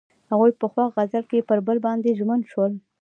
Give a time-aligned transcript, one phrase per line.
[0.31, 2.73] هغوی په خوښ غزل کې پر بل باندې ژمن شول.